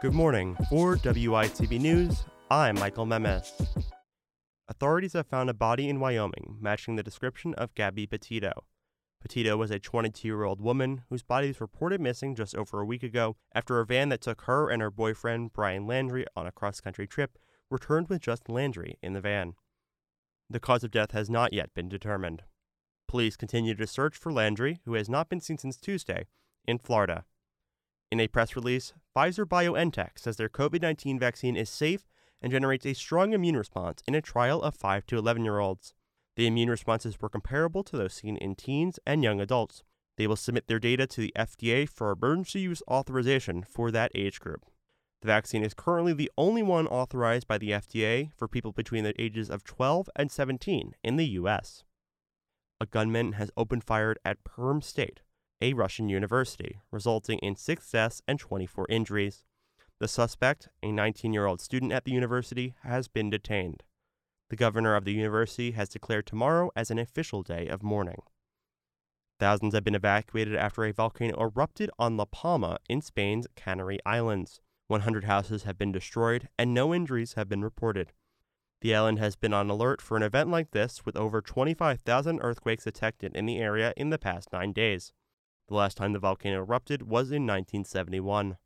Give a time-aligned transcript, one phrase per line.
[0.00, 0.56] Good morning.
[0.70, 3.52] For WICB News, I'm Michael Memes.
[4.66, 8.64] Authorities have found a body in Wyoming matching the description of Gabby Petito.
[9.20, 12.86] Petito was a 22 year old woman whose body was reported missing just over a
[12.86, 16.52] week ago after a van that took her and her boyfriend, Brian Laundrie, on a
[16.52, 17.36] cross country trip
[17.68, 19.52] returned with just Laundrie in the van.
[20.48, 22.44] The cause of death has not yet been determined.
[23.06, 26.24] Police continue to search for Laundrie, who has not been seen since Tuesday,
[26.66, 27.26] in Florida.
[28.10, 32.08] In a press release, Pfizer BioNTech says their COVID 19 vaccine is safe
[32.42, 35.94] and generates a strong immune response in a trial of 5 to 11 year olds.
[36.36, 39.84] The immune responses were comparable to those seen in teens and young adults.
[40.16, 44.40] They will submit their data to the FDA for emergency use authorization for that age
[44.40, 44.64] group.
[45.22, 49.20] The vaccine is currently the only one authorized by the FDA for people between the
[49.20, 51.84] ages of 12 and 17 in the U.S.
[52.80, 55.20] A gunman has opened fire at Perm State,
[55.60, 59.44] a Russian university, resulting in six deaths and 24 injuries.
[59.98, 63.82] The suspect, a 19 year old student at the university, has been detained.
[64.48, 68.22] The governor of the university has declared tomorrow as an official day of mourning.
[69.38, 74.60] Thousands have been evacuated after a volcano erupted on La Palma in Spain's Canary Islands.
[74.88, 78.12] 100 houses have been destroyed and no injuries have been reported.
[78.80, 82.84] The island has been on alert for an event like this with over 25,000 earthquakes
[82.84, 85.12] detected in the area in the past nine days.
[85.70, 88.56] The last time the volcano erupted was in 1971.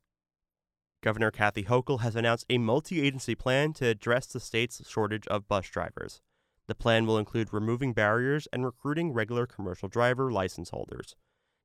[1.03, 5.47] Governor Kathy Hochul has announced a multi agency plan to address the state's shortage of
[5.47, 6.23] bus drivers.
[6.67, 11.15] The plan will include removing barriers and recruiting regular commercial driver license holders.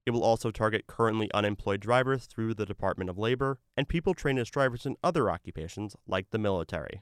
[0.05, 4.39] It will also target currently unemployed drivers through the Department of Labor and people trained
[4.39, 7.01] as drivers in other occupations like the military.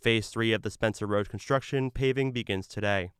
[0.00, 3.10] Phase 3 of the Spencer Road construction paving begins today.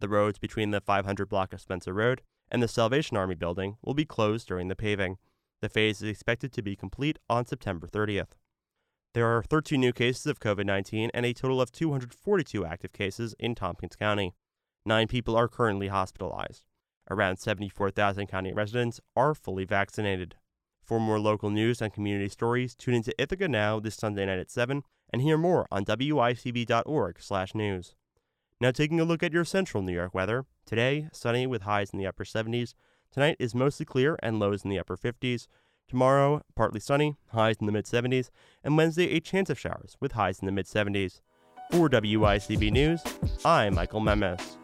[0.00, 2.22] The roads between the 500 block of Spencer Road
[2.52, 5.16] and the Salvation Army building will be closed during the paving.
[5.62, 8.36] The phase is expected to be complete on September 30th.
[9.14, 13.34] There are 13 new cases of COVID 19 and a total of 242 active cases
[13.38, 14.34] in Tompkins County.
[14.84, 16.66] Nine people are currently hospitalized.
[17.10, 20.36] Around 74,000 county residents are fully vaccinated.
[20.82, 24.50] For more local news and community stories, tune into Ithaca Now this Sunday night at
[24.50, 27.94] 7 and hear more on wicb.org/news.
[28.62, 30.44] Now taking a look at your central New York weather.
[30.66, 32.74] Today, sunny with highs in the upper 70s.
[33.10, 35.48] Tonight is mostly clear and lows in the upper 50s.
[35.88, 38.30] Tomorrow, partly sunny, highs in the mid 70s,
[38.62, 41.22] and Wednesday, a chance of showers with highs in the mid 70s.
[41.72, 43.02] For WICB News,
[43.44, 44.61] I'm Michael Memes.